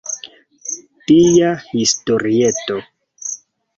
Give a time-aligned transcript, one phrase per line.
[1.11, 1.51] Tia
[1.81, 2.81] historieto.